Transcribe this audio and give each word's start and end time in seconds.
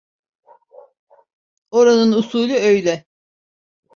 Oranın 1.71 2.11
usulü 2.11 2.53
öyle… 2.53 3.05